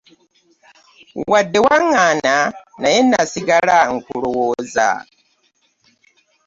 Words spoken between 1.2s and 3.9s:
Wadde waŋŋaana naye nasigala